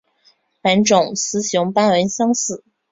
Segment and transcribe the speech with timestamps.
[0.63, 2.63] 本种雌雄斑纹相似。